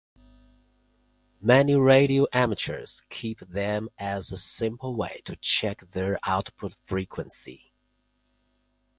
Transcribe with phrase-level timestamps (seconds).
[1.41, 7.71] Many radio amateurs keep them as a simple way to check their output frequency.